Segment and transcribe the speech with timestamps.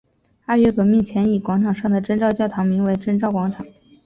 [0.47, 3.63] 二月革命前以广场上的征兆教堂名为征兆广场。